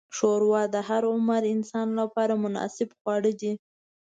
[0.15, 3.51] ښوروا د هر عمر انسان لپاره مناسب خواړه ده.